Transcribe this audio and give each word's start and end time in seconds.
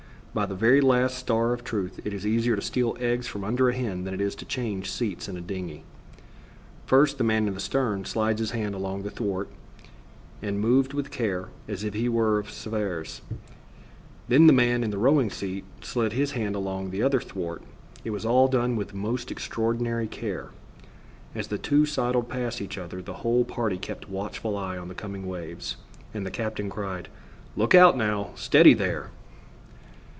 By 0.33 0.45
the 0.45 0.55
very 0.55 0.79
last 0.79 1.17
star 1.17 1.51
of 1.51 1.61
truth, 1.65 1.99
it 2.05 2.13
is 2.13 2.25
easier 2.25 2.55
to 2.55 2.61
steal 2.61 2.95
eggs 3.01 3.27
from 3.27 3.43
under 3.43 3.67
a 3.67 3.73
hen 3.75 4.05
than 4.05 4.13
it 4.13 4.23
was 4.23 4.33
to 4.35 4.45
change 4.45 4.89
seats 4.89 5.27
in 5.27 5.35
the 5.35 5.41
dingey. 5.41 5.83
First 6.85 7.17
the 7.17 7.25
man 7.25 7.49
in 7.49 7.53
the 7.53 7.59
stern 7.59 8.05
slid 8.05 8.39
his 8.39 8.51
hand 8.51 8.73
along 8.73 9.03
the 9.03 9.11
thwart 9.11 9.49
and 10.41 10.61
moved 10.61 10.93
with 10.93 11.11
care, 11.11 11.49
as 11.67 11.83
if 11.83 11.93
he 11.93 12.07
were 12.07 12.39
of 12.39 12.47
Sèvres. 12.47 13.19
Then 14.29 14.47
the 14.47 14.53
man 14.53 14.85
in 14.85 14.89
the 14.89 14.97
rowing 14.97 15.29
seat 15.29 15.65
slid 15.81 16.13
his 16.13 16.31
hand 16.31 16.55
along 16.55 16.91
the 16.91 17.03
other 17.03 17.19
thwart. 17.19 17.63
It 18.05 18.11
was 18.11 18.25
all 18.25 18.47
done 18.47 18.77
with 18.77 18.93
most 18.93 19.31
extraordinary 19.31 20.07
care. 20.07 20.51
As 21.35 21.49
the 21.49 21.57
two 21.57 21.85
sidled 21.85 22.29
past 22.29 22.61
each 22.61 22.77
other, 22.77 23.01
the 23.01 23.15
whole 23.15 23.43
party 23.43 23.77
kept 23.77 24.07
watchful 24.09 24.55
eyes 24.55 24.79
on 24.79 24.87
the 24.87 24.95
coming 24.95 25.27
wave, 25.27 25.75
and 26.13 26.25
the 26.25 26.31
captain 26.31 26.69
cried: 26.69 27.09
"Look 27.57 27.75
out 27.75 27.97
now! 27.97 28.29
Steady 28.35 28.73
there!" 28.73 29.09